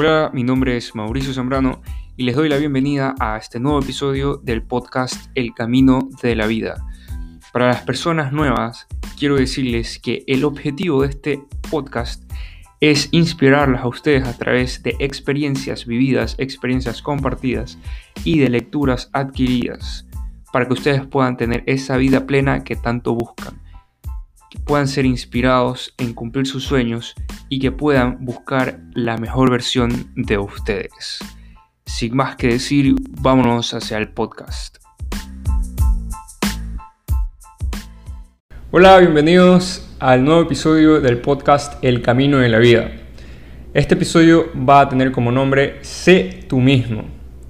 Hola, 0.00 0.30
mi 0.32 0.44
nombre 0.44 0.76
es 0.76 0.94
Mauricio 0.94 1.34
Zambrano 1.34 1.82
y 2.16 2.22
les 2.22 2.36
doy 2.36 2.48
la 2.48 2.56
bienvenida 2.56 3.16
a 3.18 3.36
este 3.36 3.58
nuevo 3.58 3.80
episodio 3.80 4.36
del 4.36 4.62
podcast 4.62 5.28
El 5.34 5.54
Camino 5.54 6.08
de 6.22 6.36
la 6.36 6.46
Vida. 6.46 6.86
Para 7.52 7.66
las 7.66 7.82
personas 7.82 8.32
nuevas, 8.32 8.86
quiero 9.18 9.34
decirles 9.34 9.98
que 9.98 10.22
el 10.28 10.44
objetivo 10.44 11.02
de 11.02 11.08
este 11.08 11.42
podcast 11.68 12.32
es 12.78 13.08
inspirarlas 13.10 13.82
a 13.82 13.88
ustedes 13.88 14.24
a 14.24 14.38
través 14.38 14.84
de 14.84 14.94
experiencias 15.00 15.84
vividas, 15.84 16.36
experiencias 16.38 17.02
compartidas 17.02 17.76
y 18.22 18.38
de 18.38 18.50
lecturas 18.50 19.10
adquiridas, 19.12 20.06
para 20.52 20.68
que 20.68 20.74
ustedes 20.74 21.04
puedan 21.08 21.36
tener 21.36 21.64
esa 21.66 21.96
vida 21.96 22.24
plena 22.24 22.62
que 22.62 22.76
tanto 22.76 23.16
buscan 23.16 23.60
que 24.50 24.58
puedan 24.58 24.88
ser 24.88 25.04
inspirados 25.04 25.92
en 25.98 26.14
cumplir 26.14 26.46
sus 26.46 26.64
sueños 26.64 27.14
y 27.50 27.58
que 27.58 27.70
puedan 27.70 28.24
buscar 28.24 28.80
la 28.94 29.18
mejor 29.18 29.50
versión 29.50 30.10
de 30.16 30.38
ustedes. 30.38 31.18
Sin 31.84 32.16
más 32.16 32.36
que 32.36 32.48
decir, 32.48 32.94
vámonos 33.20 33.74
hacia 33.74 33.98
el 33.98 34.08
podcast. 34.08 34.78
Hola, 38.70 38.98
bienvenidos 38.98 39.86
al 39.98 40.24
nuevo 40.24 40.42
episodio 40.42 41.00
del 41.00 41.20
podcast 41.20 41.82
El 41.84 42.00
Camino 42.00 42.38
de 42.38 42.48
la 42.48 42.58
Vida. 42.58 42.90
Este 43.74 43.94
episodio 43.94 44.50
va 44.56 44.80
a 44.80 44.88
tener 44.88 45.12
como 45.12 45.30
nombre 45.30 45.78
Sé 45.82 46.44
tú 46.48 46.58
mismo. 46.58 47.04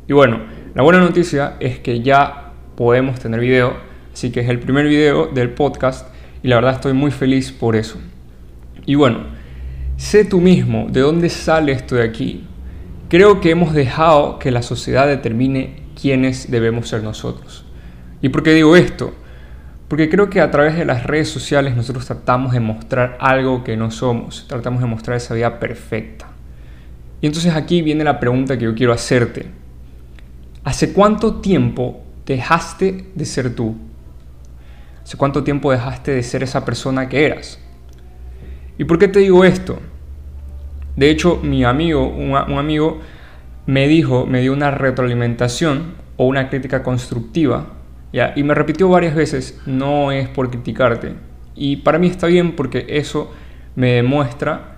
Y 0.08 0.14
bueno, 0.14 0.40
la 0.74 0.82
buena 0.82 0.98
noticia 0.98 1.56
es 1.60 1.78
que 1.78 2.02
ya 2.02 2.54
podemos 2.76 3.20
tener 3.20 3.38
video, 3.38 3.76
así 4.12 4.32
que 4.32 4.40
es 4.40 4.48
el 4.48 4.58
primer 4.58 4.86
video 4.88 5.26
del 5.26 5.50
podcast 5.50 6.17
y 6.42 6.48
la 6.48 6.56
verdad 6.56 6.74
estoy 6.74 6.92
muy 6.92 7.10
feliz 7.10 7.52
por 7.52 7.76
eso. 7.76 7.98
Y 8.86 8.94
bueno, 8.94 9.20
sé 9.96 10.24
tú 10.24 10.40
mismo 10.40 10.86
de 10.90 11.00
dónde 11.00 11.28
sale 11.28 11.72
esto 11.72 11.96
de 11.96 12.04
aquí. 12.04 12.44
Creo 13.08 13.40
que 13.40 13.50
hemos 13.50 13.74
dejado 13.74 14.38
que 14.38 14.50
la 14.50 14.62
sociedad 14.62 15.06
determine 15.06 15.82
quiénes 16.00 16.50
debemos 16.50 16.88
ser 16.88 17.02
nosotros. 17.02 17.64
¿Y 18.22 18.28
por 18.28 18.42
qué 18.42 18.52
digo 18.54 18.76
esto? 18.76 19.12
Porque 19.88 20.10
creo 20.10 20.28
que 20.28 20.40
a 20.40 20.50
través 20.50 20.76
de 20.76 20.84
las 20.84 21.04
redes 21.04 21.28
sociales 21.28 21.74
nosotros 21.74 22.04
tratamos 22.06 22.52
de 22.52 22.60
mostrar 22.60 23.16
algo 23.20 23.64
que 23.64 23.76
no 23.76 23.90
somos, 23.90 24.46
tratamos 24.46 24.80
de 24.80 24.86
mostrar 24.86 25.16
esa 25.16 25.34
vida 25.34 25.58
perfecta. 25.58 26.28
Y 27.20 27.26
entonces 27.26 27.54
aquí 27.54 27.82
viene 27.82 28.04
la 28.04 28.20
pregunta 28.20 28.58
que 28.58 28.66
yo 28.66 28.74
quiero 28.74 28.92
hacerte. 28.92 29.46
¿Hace 30.62 30.92
cuánto 30.92 31.36
tiempo 31.36 32.02
dejaste 32.26 33.06
de 33.14 33.24
ser 33.24 33.54
tú? 33.54 33.76
¿Hace 35.08 35.16
cuánto 35.16 35.42
tiempo 35.42 35.72
dejaste 35.72 36.10
de 36.10 36.22
ser 36.22 36.42
esa 36.42 36.66
persona 36.66 37.08
que 37.08 37.24
eras? 37.24 37.58
¿Y 38.76 38.84
por 38.84 38.98
qué 38.98 39.08
te 39.08 39.20
digo 39.20 39.42
esto? 39.42 39.78
De 40.96 41.08
hecho, 41.08 41.40
mi 41.42 41.64
amigo, 41.64 42.06
un, 42.06 42.36
amigo, 42.36 43.00
me 43.64 43.88
dijo, 43.88 44.26
me 44.26 44.42
dio 44.42 44.52
una 44.52 44.70
retroalimentación 44.70 45.94
o 46.18 46.26
una 46.26 46.50
crítica 46.50 46.82
constructiva, 46.82 47.68
y 48.36 48.42
me 48.42 48.52
repitió 48.52 48.90
varias 48.90 49.14
veces, 49.14 49.58
no 49.64 50.12
es 50.12 50.28
por 50.28 50.50
criticarte. 50.50 51.14
Y 51.54 51.76
para 51.76 51.98
mí 51.98 52.08
está 52.08 52.26
bien 52.26 52.54
porque 52.54 52.84
eso 52.90 53.32
me 53.76 53.92
demuestra 53.92 54.76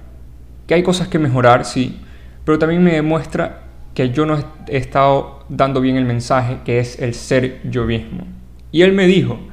que 0.69 0.75
hay 0.75 0.85
cosas 0.85 1.09
que 1.09 1.19
mejorar, 1.19 1.65
sí, 1.65 1.99
pero 2.45 2.57
también 2.57 2.85
me 2.85 2.93
demuestra 2.93 3.63
que 3.95 4.11
yo 4.11 4.27
no 4.27 4.39
he 4.69 4.77
estado 4.77 5.45
dando 5.49 5.81
bien 5.81 5.97
el 5.97 6.05
mensaje, 6.05 6.59
que 6.65 6.79
es 6.79 7.01
el 7.01 7.15
ser 7.15 7.61
yo 7.69 7.85
mismo. 7.85 8.29
Y 8.71 8.83
él 8.83 8.93
me 8.93 9.09
dijo, 9.09 9.50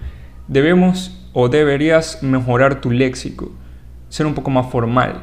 debemos 0.47 1.17
o 1.33 1.49
deberías 1.49 2.23
mejorar 2.23 2.81
tu 2.81 2.91
léxico, 2.91 3.51
ser 4.09 4.25
un 4.25 4.33
poco 4.33 4.49
más 4.49 4.71
formal. 4.71 5.21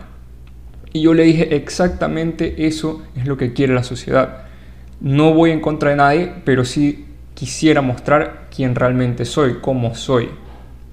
Y 0.93 1.03
yo 1.03 1.15
le 1.15 1.25
dije 1.25 1.57
exactamente 1.57 2.67
eso 2.67 3.03
es 3.17 3.27
lo 3.27 3.37
que 3.37 3.53
quiere 3.53 3.75
la 3.75 3.83
sociedad. 3.83 4.45
No 5.01 5.35
voy 5.35 5.51
en 5.51 5.61
contra 5.61 5.91
de 5.91 5.97
nadie, 5.97 6.33
pero 6.45 6.65
sí 6.65 7.07
quisiera 7.35 7.83
mostrar 7.83 8.47
quién 8.55 8.75
realmente 8.75 9.25
soy, 9.25 9.59
cómo 9.61 9.95
soy. 9.95 10.31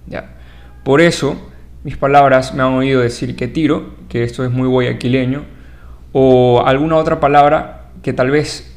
¿Ya? 0.08 0.38
Por 0.84 1.02
eso, 1.02 1.40
mis 1.84 1.97
palabras 1.97 2.53
me 2.56 2.64
han 2.64 2.74
oído 2.74 3.02
decir 3.02 3.36
que 3.36 3.47
tiro, 3.47 3.94
que 4.09 4.24
esto 4.24 4.44
es 4.44 4.50
muy 4.50 4.68
guayaquileño, 4.68 5.44
o 6.14 6.64
alguna 6.66 6.97
otra 6.97 7.20
palabra 7.20 7.90
que 8.02 8.14
tal 8.14 8.31
vez 8.31 8.68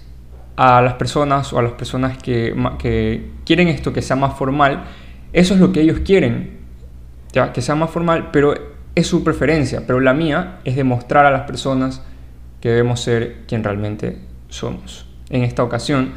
a 0.56 0.82
las 0.82 0.94
personas 0.94 1.52
o 1.52 1.58
a 1.58 1.62
las 1.62 1.72
personas 1.72 2.18
que, 2.18 2.54
que 2.78 3.30
quieren 3.44 3.68
esto 3.68 3.92
que 3.92 4.02
sea 4.02 4.16
más 4.16 4.36
formal, 4.36 4.84
eso 5.34 5.54
es 5.54 5.60
lo 5.60 5.72
que 5.72 5.80
ellos 5.80 6.00
quieren, 6.04 6.58
ya 7.32 7.52
que 7.52 7.60
sea 7.60 7.74
más 7.74 7.90
formal, 7.90 8.30
pero 8.32 8.54
es 8.94 9.06
su 9.08 9.24
preferencia, 9.24 9.82
pero 9.84 9.98
la 9.98 10.14
mía 10.14 10.60
es 10.64 10.76
demostrar 10.76 11.26
a 11.26 11.32
las 11.32 11.42
personas 11.42 12.02
que 12.60 12.68
debemos 12.68 13.00
ser 13.00 13.38
quien 13.48 13.64
realmente 13.64 14.20
somos. 14.48 15.06
En 15.30 15.42
esta 15.42 15.64
ocasión, 15.64 16.12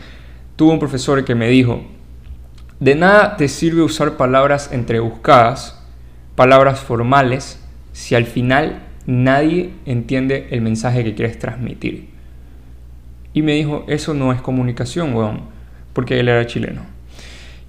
tuve 0.56 0.72
un 0.72 0.80
profesor 0.80 1.26
que 1.26 1.34
me 1.34 1.50
dijo, 1.50 1.82
de 2.80 2.94
nada 2.94 3.38
te 3.38 3.48
sirve 3.48 3.82
usar 3.82 4.18
palabras 4.18 4.72
entrebuscadas, 4.72 5.84
palabras 6.36 6.80
formales, 6.80 7.60
si 7.94 8.14
al 8.14 8.26
final 8.26 8.84
nadie 9.08 9.74
entiende 9.86 10.48
el 10.52 10.62
mensaje 10.62 11.04
que 11.04 11.16
quieres 11.16 11.40
transmitir. 11.40 12.10
Y 13.34 13.42
me 13.42 13.54
dijo, 13.54 13.84
eso 13.88 14.14
no 14.14 14.32
es 14.32 14.42
comunicación, 14.42 15.16
weón, 15.16 15.42
porque 15.94 16.20
él 16.20 16.30
era 16.30 16.46
chileno. 16.46 16.97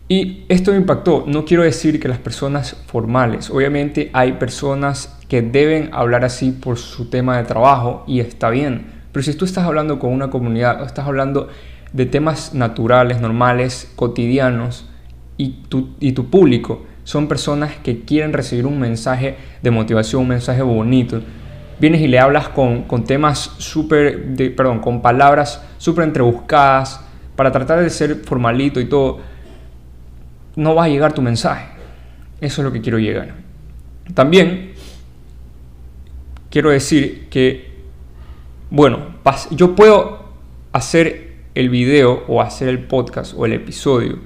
Y 0.09 0.45
esto 0.49 0.71
me 0.71 0.79
impactó. 0.79 1.25
No 1.27 1.45
quiero 1.45 1.63
decir 1.63 2.01
que 2.01 2.09
las 2.09 2.19
personas 2.19 2.77
formales, 2.87 3.51
obviamente 3.51 4.11
hay 4.15 4.33
personas 4.33 5.19
que 5.29 5.43
deben 5.43 5.91
hablar 5.93 6.25
así 6.25 6.51
por 6.51 6.79
su 6.79 7.11
tema 7.11 7.37
de 7.37 7.45
trabajo 7.45 8.05
y 8.07 8.21
está 8.21 8.49
bien. 8.49 8.87
Pero 9.13 9.23
si 9.23 9.35
tú 9.35 9.45
estás 9.45 9.65
hablando 9.65 9.99
con 9.99 10.13
una 10.13 10.31
comunidad 10.31 10.83
estás 10.85 11.07
hablando 11.07 11.49
de 11.93 12.07
temas 12.07 12.55
naturales, 12.55 13.21
normales, 13.21 13.93
cotidianos 13.97 14.89
y 15.37 15.65
tu, 15.69 15.91
y 16.01 16.13
tu 16.13 16.31
público 16.31 16.87
son 17.05 17.29
personas 17.29 17.77
que 17.83 18.05
quieren 18.05 18.33
recibir 18.33 18.67
un 18.67 18.79
mensaje 18.79 19.37
de 19.63 19.71
motivación, 19.71 20.23
un 20.23 20.29
mensaje 20.29 20.63
bonito, 20.63 21.21
vienes 21.81 22.01
y 22.03 22.07
le 22.07 22.19
hablas 22.19 22.49
con, 22.49 22.83
con 22.83 23.05
temas 23.05 23.55
súper, 23.59 24.35
perdón, 24.55 24.81
con 24.81 25.01
palabras 25.01 25.63
súper 25.79 26.05
entrebuscadas 26.05 27.01
para 27.37 27.53
tratar 27.53 27.81
de 27.81 27.89
ser 27.91 28.17
formalito 28.17 28.81
y 28.81 28.87
todo 28.87 29.21
no 30.59 30.75
va 30.75 30.85
a 30.85 30.89
llegar 30.89 31.13
tu 31.13 31.23
mensaje. 31.23 31.69
Eso 32.41 32.61
es 32.61 32.65
lo 32.65 32.73
que 32.73 32.81
quiero 32.81 32.99
llegar. 32.99 33.33
También 34.13 34.73
quiero 36.51 36.71
decir 36.71 37.29
que, 37.31 37.77
bueno, 38.69 39.15
yo 39.53 39.77
puedo 39.77 40.31
hacer 40.73 41.37
el 41.55 41.69
video 41.69 42.25
o 42.27 42.43
hacer 42.43 42.69
el 42.69 42.81
podcast 42.81 43.35
o 43.37 43.47
el 43.47 43.53
episodio. 43.53 44.19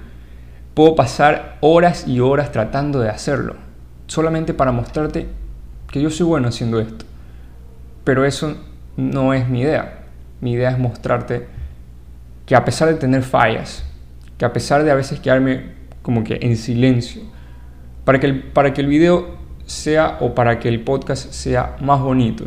Puedo 0.72 0.96
pasar 0.96 1.58
horas 1.60 2.08
y 2.08 2.20
horas 2.20 2.50
tratando 2.50 2.98
de 2.98 3.10
hacerlo. 3.10 3.56
Solamente 4.06 4.54
para 4.54 4.72
mostrarte 4.72 5.28
que 5.90 6.00
yo 6.00 6.08
soy 6.08 6.24
bueno 6.26 6.48
haciendo 6.48 6.80
esto. 6.80 7.04
Pero 8.04 8.24
eso 8.24 8.56
no 8.96 9.34
es 9.34 9.50
mi 9.50 9.60
idea. 9.60 10.04
Mi 10.40 10.52
idea 10.52 10.70
es 10.70 10.78
mostrarte 10.78 11.46
que 12.46 12.56
a 12.56 12.64
pesar 12.64 12.88
de 12.88 12.94
tener 12.94 13.22
fallas, 13.22 13.84
que 14.38 14.46
a 14.46 14.52
pesar 14.54 14.82
de 14.82 14.90
a 14.90 14.94
veces 14.94 15.20
quedarme 15.20 15.81
como 16.02 16.24
que 16.24 16.38
en 16.42 16.56
silencio, 16.56 17.22
para 18.04 18.20
que 18.20 18.26
el, 18.26 18.42
para 18.42 18.74
que 18.74 18.80
el 18.80 18.88
video 18.88 19.36
sea 19.64 20.18
o 20.20 20.34
para 20.34 20.58
que 20.58 20.68
el 20.68 20.80
podcast 20.80 21.32
sea 21.32 21.76
más 21.80 22.00
bonito. 22.00 22.44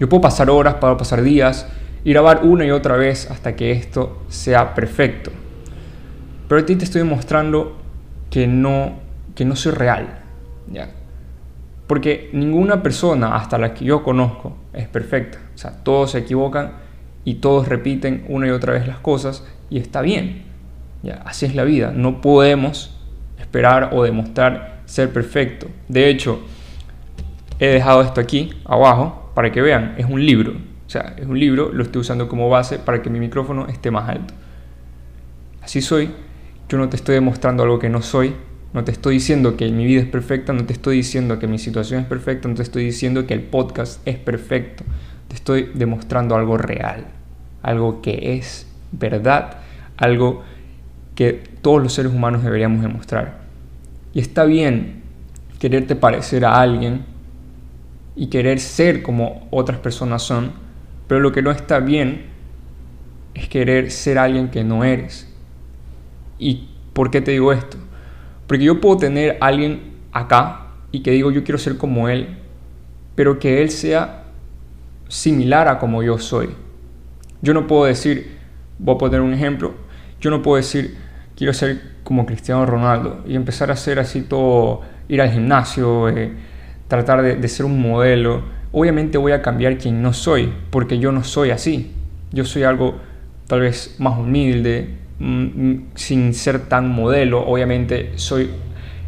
Yo 0.00 0.08
puedo 0.08 0.22
pasar 0.22 0.50
horas, 0.50 0.74
puedo 0.74 0.96
pasar 0.96 1.22
días 1.22 1.68
y 2.04 2.10
grabar 2.10 2.40
una 2.44 2.64
y 2.64 2.70
otra 2.70 2.96
vez 2.96 3.30
hasta 3.30 3.56
que 3.56 3.72
esto 3.72 4.22
sea 4.28 4.74
perfecto. 4.74 5.30
Pero 6.48 6.60
a 6.60 6.66
ti 6.66 6.76
te 6.76 6.84
estoy 6.84 7.02
mostrando 7.02 7.76
que 8.30 8.46
no, 8.46 8.94
que 9.34 9.44
no 9.44 9.56
soy 9.56 9.72
real. 9.72 10.20
¿ya? 10.72 10.90
Porque 11.86 12.30
ninguna 12.32 12.82
persona, 12.82 13.36
hasta 13.36 13.58
la 13.58 13.74
que 13.74 13.84
yo 13.84 14.02
conozco, 14.02 14.56
es 14.72 14.88
perfecta. 14.88 15.38
O 15.54 15.58
sea, 15.58 15.72
todos 15.82 16.12
se 16.12 16.18
equivocan 16.18 16.72
y 17.24 17.36
todos 17.36 17.68
repiten 17.68 18.24
una 18.28 18.46
y 18.46 18.50
otra 18.50 18.72
vez 18.72 18.86
las 18.86 18.98
cosas 18.98 19.44
y 19.70 19.78
está 19.78 20.00
bien 20.00 20.45
así 21.24 21.46
es 21.46 21.54
la 21.54 21.64
vida. 21.64 21.92
No 21.94 22.20
podemos 22.20 22.94
esperar 23.38 23.90
o 23.92 24.02
demostrar 24.02 24.80
ser 24.86 25.12
perfecto. 25.12 25.68
De 25.88 26.08
hecho, 26.08 26.40
he 27.58 27.66
dejado 27.66 28.02
esto 28.02 28.20
aquí 28.20 28.50
abajo 28.64 29.30
para 29.34 29.52
que 29.52 29.60
vean. 29.60 29.94
Es 29.98 30.06
un 30.06 30.24
libro. 30.24 30.52
O 30.52 30.90
sea, 30.90 31.14
es 31.18 31.26
un 31.26 31.38
libro, 31.38 31.72
lo 31.72 31.82
estoy 31.82 32.00
usando 32.00 32.28
como 32.28 32.48
base 32.48 32.78
para 32.78 33.02
que 33.02 33.10
mi 33.10 33.18
micrófono 33.18 33.66
esté 33.66 33.90
más 33.90 34.08
alto. 34.08 34.34
Así 35.62 35.82
soy. 35.82 36.10
Yo 36.68 36.78
no 36.78 36.88
te 36.88 36.96
estoy 36.96 37.14
demostrando 37.14 37.62
algo 37.62 37.78
que 37.78 37.88
no 37.88 38.02
soy. 38.02 38.34
No 38.72 38.84
te 38.84 38.92
estoy 38.92 39.14
diciendo 39.14 39.56
que 39.56 39.70
mi 39.70 39.84
vida 39.84 40.02
es 40.02 40.08
perfecta. 40.08 40.52
No 40.52 40.64
te 40.64 40.72
estoy 40.72 40.96
diciendo 40.96 41.38
que 41.38 41.46
mi 41.46 41.58
situación 41.58 42.00
es 42.00 42.06
perfecta. 42.06 42.48
No 42.48 42.54
te 42.54 42.62
estoy 42.62 42.84
diciendo 42.84 43.26
que 43.26 43.34
el 43.34 43.42
podcast 43.42 44.06
es 44.06 44.16
perfecto. 44.16 44.84
Te 45.28 45.34
estoy 45.34 45.70
demostrando 45.74 46.36
algo 46.36 46.56
real. 46.56 47.06
Algo 47.62 48.00
que 48.00 48.36
es 48.36 48.68
verdad. 48.92 49.58
Algo 49.96 50.44
que 51.16 51.42
todos 51.62 51.82
los 51.82 51.92
seres 51.94 52.12
humanos 52.12 52.44
deberíamos 52.44 52.82
demostrar. 52.82 53.40
Y 54.14 54.20
está 54.20 54.44
bien 54.44 55.02
quererte 55.58 55.96
parecer 55.96 56.44
a 56.44 56.60
alguien 56.60 57.04
y 58.14 58.28
querer 58.28 58.60
ser 58.60 59.02
como 59.02 59.48
otras 59.50 59.78
personas 59.78 60.22
son, 60.22 60.52
Pero 61.08 61.20
lo 61.20 61.30
que 61.30 61.40
no 61.40 61.52
está 61.52 61.78
bien 61.78 62.26
es 63.34 63.48
querer 63.48 63.92
ser 63.92 64.18
alguien 64.18 64.48
que 64.50 64.64
no 64.64 64.82
eres. 64.82 65.32
¿Y 66.38 66.68
por 66.92 67.10
qué 67.10 67.20
te 67.20 67.30
digo 67.30 67.52
esto? 67.52 67.76
Porque 68.46 68.64
yo 68.64 68.80
puedo 68.80 68.96
tener 68.96 69.38
a 69.40 69.46
alguien 69.46 69.94
acá 70.10 70.66
y 70.90 71.00
que 71.00 71.12
digo 71.12 71.30
yo 71.30 71.44
quiero 71.44 71.58
ser 71.58 71.76
como 71.76 72.08
él, 72.08 72.38
pero 73.14 73.38
que 73.38 73.62
él 73.62 73.70
sea 73.70 74.24
similar 75.08 75.68
a 75.68 75.78
como 75.78 76.02
yo 76.02 76.18
soy. 76.18 76.48
Yo 77.40 77.54
no 77.54 77.68
puedo 77.68 77.84
decir, 77.84 78.36
voy 78.78 78.96
a 78.96 78.98
poner 78.98 79.20
un 79.20 79.32
ejemplo, 79.32 79.74
yo 80.20 80.30
no 80.30 80.42
puedo 80.42 80.56
decir 80.56 80.96
quiero 81.36 81.52
ser 81.52 81.80
como 82.02 82.26
Cristiano 82.26 82.66
Ronaldo 82.66 83.22
y 83.26 83.34
empezar 83.36 83.70
a 83.70 83.74
hacer 83.74 83.98
así 83.98 84.22
todo, 84.22 84.82
ir 85.08 85.20
al 85.20 85.30
gimnasio, 85.30 86.08
eh, 86.08 86.32
tratar 86.88 87.22
de, 87.22 87.36
de 87.36 87.48
ser 87.48 87.66
un 87.66 87.80
modelo. 87.80 88.42
Obviamente 88.72 89.18
voy 89.18 89.32
a 89.32 89.42
cambiar 89.42 89.78
quien 89.78 90.02
no 90.02 90.12
soy, 90.12 90.52
porque 90.70 90.98
yo 90.98 91.12
no 91.12 91.24
soy 91.24 91.50
así. 91.50 91.92
Yo 92.32 92.44
soy 92.44 92.64
algo 92.64 92.96
tal 93.46 93.60
vez 93.60 93.96
más 93.98 94.18
humilde, 94.18 94.88
mm, 95.18 95.44
mm, 95.44 95.86
sin 95.94 96.34
ser 96.34 96.68
tan 96.68 96.88
modelo. 96.90 97.46
Obviamente 97.46 98.12
soy, 98.16 98.50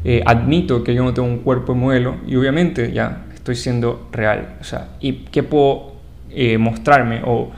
eh, 0.05 0.23
admito 0.25 0.85
que 0.85 0.95
yo 0.95 1.05
no 1.05 1.13
tengo 1.13 1.29
un 1.29 1.39
cuerpo 1.39 1.75
de 1.75 1.81
modelo 1.81 2.17
y 2.27 2.37
obviamente 2.37 2.93
ya 2.93 3.25
estoy 3.35 3.57
siendo 3.57 4.09
real. 4.13 4.57
O 4.61 4.65
sea, 4.65 4.89
¿y 5.01 5.25
qué 5.31 5.43
puedo 5.43 5.93
eh, 6.31 6.59
mostrarme 6.59 7.23
o 7.25 7.51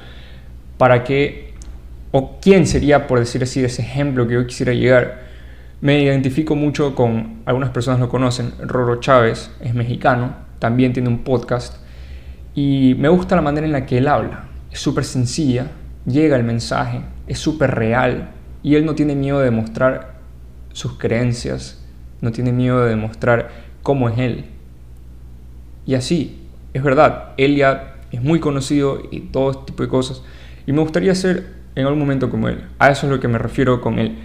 para 0.79 1.05
qué 1.05 1.50
o 2.13 2.39
quién 2.41 2.67
sería, 2.67 3.07
por 3.07 3.19
decir 3.19 3.43
así, 3.43 3.63
ese 3.65 3.83
ejemplo 3.83 4.27
que 4.27 4.35
yo 4.35 4.47
quisiera 4.47 4.73
llegar? 4.73 5.21
Me 5.81 6.03
identifico 6.03 6.57
mucho 6.57 6.95
con, 6.95 7.41
algunas 7.47 7.71
personas 7.71 8.01
lo 8.01 8.09
conocen, 8.09 8.53
Roro 8.61 9.01
Chávez, 9.01 9.51
es 9.61 9.75
mexicano, 9.75 10.35
también 10.59 10.93
tiene 10.93 11.09
un 11.09 11.25
podcast 11.25 11.77
y 12.55 12.95
me 12.99 13.09
gusta 13.09 13.37
la 13.37 13.43
manera 13.43 13.67
en 13.67 13.73
la 13.73 13.87
que 13.87 13.99
él 13.99 14.09
habla. 14.09 14.45
Es 14.71 14.81
súper 14.81 15.05
sencilla, 15.05 15.69
llega 16.05 16.37
el 16.37 16.45
mensaje, 16.45 17.01
es 17.27 17.39
súper 17.39 17.75
real 17.75 18.31
y 18.63 18.75
él 18.75 18.85
no 18.85 18.95
tiene 18.95 19.15
miedo 19.15 19.39
de 19.39 19.47
demostrar 19.47 20.21
sus 20.73 20.99
creencias, 20.99 21.83
no 22.21 22.31
tiene 22.33 22.53
miedo 22.53 22.83
de 22.83 22.91
demostrar 22.91 23.51
cómo 23.83 24.09
es 24.09 24.19
él. 24.19 24.45
Y 25.87 25.95
así, 25.95 26.47
es 26.75 26.83
verdad, 26.83 27.31
él 27.37 27.63
es 28.13 28.23
muy 28.23 28.41
conocido 28.41 29.03
y 29.11 29.21
todo 29.21 29.53
este 29.53 29.65
tipo 29.67 29.83
de 29.83 29.89
cosas. 29.89 30.23
Y 30.67 30.73
me 30.73 30.81
gustaría 30.83 31.15
ser 31.15 31.60
en 31.75 31.87
algún 31.87 31.99
momento 32.01 32.31
como 32.31 32.49
él. 32.49 32.65
A 32.79 32.91
eso 32.91 33.07
es 33.07 33.13
lo 33.13 33.21
que 33.21 33.29
me 33.29 33.39
refiero 33.39 33.81
con 33.81 33.99
él. 33.99 34.19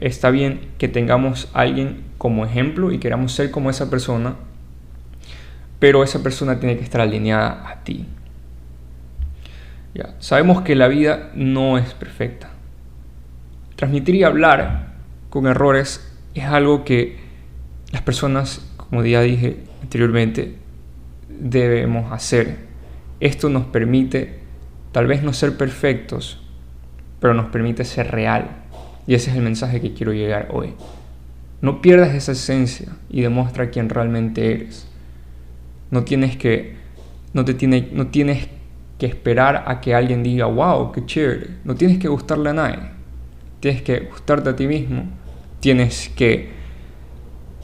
está 0.00 0.30
bien 0.30 0.68
que 0.78 0.88
tengamos 0.88 1.50
a 1.52 1.60
alguien 1.60 2.04
como 2.18 2.44
ejemplo 2.44 2.92
y 2.92 2.98
queramos 2.98 3.32
ser 3.32 3.50
como 3.50 3.70
esa 3.70 3.90
persona, 3.90 4.36
pero 5.78 6.02
esa 6.02 6.22
persona 6.22 6.58
tiene 6.58 6.76
que 6.76 6.84
estar 6.84 7.00
alineada 7.00 7.68
a 7.68 7.84
ti. 7.84 8.06
Sabemos 10.18 10.62
que 10.62 10.74
la 10.74 10.88
vida 10.88 11.30
no 11.34 11.78
es 11.78 11.94
perfecta. 11.94 12.50
Transmitir 13.76 14.14
y 14.14 14.24
hablar 14.24 14.94
con 15.30 15.46
errores 15.46 16.12
es 16.34 16.44
algo 16.44 16.84
que 16.84 17.18
las 17.92 18.02
personas, 18.02 18.70
como 18.76 19.04
ya 19.04 19.20
dije 19.22 19.64
anteriormente, 19.82 20.56
debemos 21.28 22.12
hacer. 22.12 22.56
Esto 23.20 23.48
nos 23.48 23.66
permite 23.66 24.40
tal 24.92 25.06
vez 25.06 25.22
no 25.22 25.32
ser 25.32 25.56
perfectos, 25.56 26.45
pero 27.20 27.34
nos 27.34 27.46
permite 27.46 27.84
ser 27.84 28.10
real. 28.10 28.50
Y 29.06 29.14
ese 29.14 29.30
es 29.30 29.36
el 29.36 29.42
mensaje 29.42 29.80
que 29.80 29.92
quiero 29.92 30.12
llegar 30.12 30.48
hoy. 30.52 30.74
No 31.60 31.80
pierdas 31.80 32.14
esa 32.14 32.32
esencia 32.32 32.88
y 33.08 33.22
demuestra 33.22 33.70
quién 33.70 33.88
realmente 33.88 34.52
eres. 34.52 34.86
No 35.90 36.04
tienes 36.04 36.36
que 36.36 36.76
no 37.36 37.44
te 37.44 37.52
tiene, 37.52 37.90
no 37.92 38.06
tienes 38.06 38.48
que 38.98 39.04
esperar 39.04 39.64
a 39.66 39.82
que 39.82 39.94
alguien 39.94 40.22
diga, 40.22 40.46
wow, 40.46 40.90
qué 40.90 41.04
chévere. 41.04 41.50
No 41.64 41.74
tienes 41.74 41.98
que 41.98 42.08
gustarle 42.08 42.48
a 42.48 42.54
nadie. 42.54 42.78
Tienes 43.60 43.82
que 43.82 44.00
gustarte 44.00 44.48
a 44.48 44.56
ti 44.56 44.66
mismo. 44.66 45.04
Tienes 45.60 46.08
que 46.08 46.50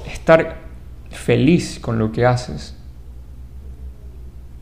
estar 0.06 0.58
feliz 1.10 1.78
con 1.80 1.98
lo 1.98 2.12
que 2.12 2.26
haces. 2.26 2.76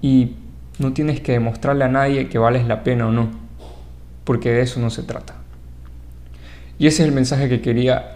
Y 0.00 0.36
no 0.78 0.92
tienes 0.92 1.20
que 1.20 1.32
demostrarle 1.32 1.84
a 1.84 1.88
nadie 1.88 2.28
que 2.28 2.38
vales 2.38 2.66
la 2.68 2.84
pena 2.84 3.08
o 3.08 3.10
no. 3.10 3.30
Porque 4.30 4.52
de 4.52 4.60
eso 4.60 4.78
no 4.78 4.90
se 4.90 5.02
trata. 5.02 5.34
Y 6.78 6.86
ese 6.86 7.02
es 7.02 7.08
el 7.08 7.14
mensaje 7.14 7.48
que 7.48 7.60
quería 7.60 8.12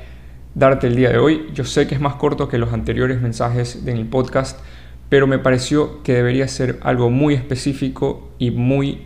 darte 0.54 0.86
el 0.86 0.94
día 0.94 1.10
de 1.10 1.18
hoy. 1.18 1.48
Yo 1.52 1.64
sé 1.64 1.88
que 1.88 1.96
es 1.96 2.00
más 2.00 2.14
corto 2.14 2.48
que 2.48 2.58
los 2.58 2.72
anteriores 2.72 3.20
mensajes 3.20 3.84
de 3.84 3.94
mi 3.94 4.04
podcast 4.04 4.60
pero 5.08 5.28
me 5.28 5.38
pareció 5.38 6.02
que 6.02 6.14
debería 6.14 6.48
ser 6.48 6.80
algo 6.82 7.08
muy 7.08 7.34
específico 7.34 8.32
y 8.38 8.50
muy 8.50 9.02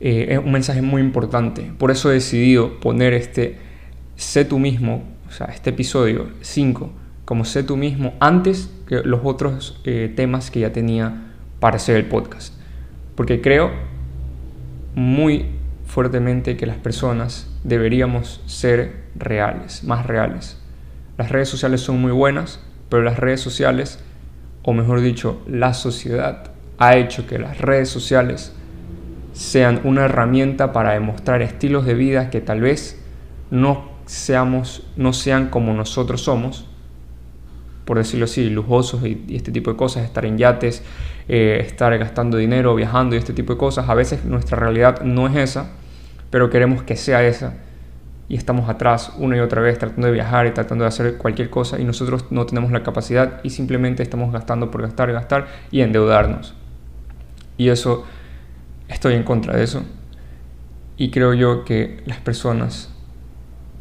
eh, 0.00 0.40
un 0.44 0.50
mensaje 0.50 0.82
muy 0.82 1.00
importante. 1.00 1.72
Por 1.78 1.92
eso 1.92 2.10
he 2.10 2.14
decidido 2.14 2.80
poner 2.80 3.12
este 3.12 3.58
sé 4.16 4.44
tú 4.44 4.58
mismo, 4.58 5.04
o 5.28 5.30
sea, 5.30 5.46
este 5.46 5.70
episodio 5.70 6.28
5, 6.40 6.90
como 7.24 7.44
sé 7.44 7.62
tú 7.62 7.76
mismo 7.76 8.14
antes 8.18 8.68
que 8.88 9.02
los 9.04 9.20
otros 9.22 9.80
eh, 9.84 10.12
temas 10.14 10.50
que 10.50 10.58
ya 10.58 10.72
tenía 10.72 11.32
para 11.60 11.76
hacer 11.76 11.96
el 11.96 12.06
podcast. 12.06 12.54
Porque 13.14 13.40
creo 13.40 13.70
muy 14.96 15.46
fuertemente 15.94 16.56
que 16.56 16.66
las 16.66 16.76
personas 16.76 17.48
deberíamos 17.62 18.42
ser 18.46 19.04
reales, 19.14 19.84
más 19.84 20.06
reales. 20.06 20.58
Las 21.16 21.30
redes 21.30 21.48
sociales 21.48 21.82
son 21.82 22.00
muy 22.00 22.10
buenas, 22.10 22.58
pero 22.88 23.04
las 23.04 23.16
redes 23.16 23.40
sociales 23.40 24.00
o 24.64 24.72
mejor 24.72 25.02
dicho, 25.02 25.40
la 25.46 25.72
sociedad 25.72 26.50
ha 26.78 26.96
hecho 26.96 27.28
que 27.28 27.38
las 27.38 27.58
redes 27.58 27.90
sociales 27.90 28.52
sean 29.34 29.82
una 29.84 30.06
herramienta 30.06 30.72
para 30.72 30.94
demostrar 30.94 31.42
estilos 31.42 31.84
de 31.84 31.94
vida 31.94 32.28
que 32.28 32.40
tal 32.40 32.62
vez 32.62 33.00
no 33.50 33.90
seamos, 34.06 34.84
no 34.96 35.12
sean 35.12 35.48
como 35.48 35.74
nosotros 35.74 36.22
somos, 36.22 36.66
por 37.84 37.98
decirlo 37.98 38.24
así, 38.24 38.48
lujosos 38.48 39.04
y, 39.04 39.22
este 39.28 39.52
tipo 39.52 39.70
de 39.70 39.76
cosas, 39.76 40.02
estar 40.02 40.24
en 40.24 40.38
yates, 40.38 40.82
eh, 41.28 41.62
estar 41.64 41.96
gastando 41.98 42.38
dinero, 42.38 42.74
viajando 42.74 43.14
y 43.14 43.18
este 43.18 43.32
tipo 43.32 43.52
de 43.52 43.58
cosas. 43.58 43.88
A 43.88 43.94
veces 43.94 44.24
nuestra 44.24 44.58
realidad 44.58 45.02
no 45.02 45.28
es 45.28 45.36
esa, 45.36 45.72
pero 46.34 46.50
queremos 46.50 46.82
que 46.82 46.96
sea 46.96 47.22
esa 47.22 47.54
y 48.28 48.34
estamos 48.34 48.68
atrás 48.68 49.12
una 49.18 49.36
y 49.36 49.38
otra 49.38 49.62
vez 49.62 49.78
tratando 49.78 50.08
de 50.08 50.12
viajar 50.12 50.48
y 50.48 50.50
tratando 50.50 50.82
de 50.82 50.88
hacer 50.88 51.16
cualquier 51.16 51.48
cosa 51.48 51.78
y 51.78 51.84
nosotros 51.84 52.24
no 52.30 52.44
tenemos 52.44 52.72
la 52.72 52.82
capacidad 52.82 53.38
y 53.44 53.50
simplemente 53.50 54.02
estamos 54.02 54.32
gastando 54.32 54.68
por 54.68 54.82
gastar, 54.82 55.12
gastar 55.12 55.46
y 55.70 55.82
endeudarnos. 55.82 56.56
Y 57.56 57.68
eso, 57.68 58.04
estoy 58.88 59.14
en 59.14 59.22
contra 59.22 59.56
de 59.56 59.62
eso. 59.62 59.84
Y 60.96 61.12
creo 61.12 61.34
yo 61.34 61.64
que 61.64 62.02
las 62.04 62.18
personas 62.18 62.92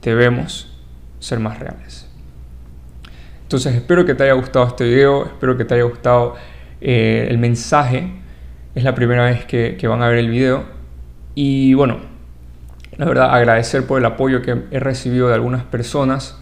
debemos 0.03 0.79
ser 1.17 1.39
más 1.39 1.57
reales. 1.57 2.07
Entonces 3.41 3.73
espero 3.73 4.05
que 4.05 4.13
te 4.13 4.25
haya 4.25 4.33
gustado 4.33 4.67
este 4.67 4.83
video, 4.83 5.25
espero 5.25 5.57
que 5.57 5.65
te 5.65 5.73
haya 5.73 5.85
gustado 5.85 6.35
eh, 6.81 7.25
el 7.31 7.39
mensaje. 7.39 8.11
Es 8.75 8.83
la 8.83 8.93
primera 8.93 9.25
vez 9.25 9.43
que, 9.45 9.75
que 9.75 9.87
van 9.87 10.03
a 10.03 10.07
ver 10.07 10.19
el 10.19 10.29
video. 10.29 10.65
Y 11.33 11.73
bueno, 11.73 12.12
la 12.97 13.05
verdad, 13.05 13.33
agradecer 13.33 13.85
por 13.85 13.99
el 13.99 14.05
apoyo 14.05 14.41
que 14.41 14.63
he 14.71 14.79
recibido 14.79 15.27
de 15.27 15.35
algunas 15.35 15.63
personas 15.63 16.37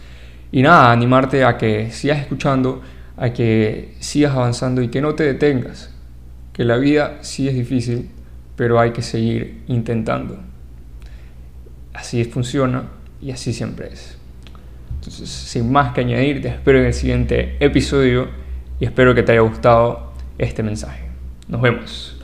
y 0.51 0.61
nada, 0.61 0.91
animarte 0.91 1.45
a 1.45 1.57
que 1.57 1.91
sigas 1.91 2.19
escuchando, 2.19 2.81
a 3.17 3.31
que 3.31 3.95
sigas 3.99 4.33
avanzando 4.35 4.81
y 4.81 4.89
que 4.89 5.01
no 5.01 5.15
te 5.15 5.23
detengas, 5.23 5.93
que 6.53 6.65
la 6.65 6.77
vida 6.77 7.19
sí 7.21 7.47
es 7.47 7.55
difícil, 7.55 8.09
pero 8.55 8.79
hay 8.79 8.91
que 8.91 9.01
seguir 9.01 9.63
intentando. 9.67 10.39
Así 11.93 12.23
funciona 12.25 12.83
y 13.21 13.31
así 13.31 13.53
siempre 13.53 13.87
es. 13.93 14.17
Entonces, 14.95 15.29
sin 15.29 15.71
más 15.71 15.93
que 15.93 16.01
añadir, 16.01 16.41
te 16.41 16.49
espero 16.49 16.79
en 16.79 16.85
el 16.85 16.93
siguiente 16.93 17.57
episodio 17.59 18.27
y 18.79 18.85
espero 18.85 19.15
que 19.15 19.23
te 19.23 19.31
haya 19.31 19.41
gustado 19.41 20.11
este 20.37 20.63
mensaje. 20.63 21.05
Nos 21.47 21.61
vemos. 21.61 22.20